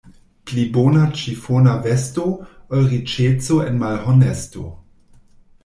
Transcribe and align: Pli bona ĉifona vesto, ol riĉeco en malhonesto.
Pli 0.51 0.61
bona 0.77 1.03
ĉifona 1.19 1.75
vesto, 1.83 2.25
ol 2.79 2.89
riĉeco 2.95 3.61
en 3.69 3.79
malhonesto. 3.85 4.69